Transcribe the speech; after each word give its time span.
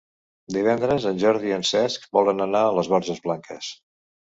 Divendres 0.53 1.05
en 1.09 1.19
Jordi 1.25 1.51
i 1.51 1.53
en 1.59 1.67
Cesc 1.73 2.09
volen 2.21 2.47
anar 2.49 2.65
a 2.65 2.73
les 2.81 2.93
Borges 2.97 3.23
Blanques. 3.29 3.73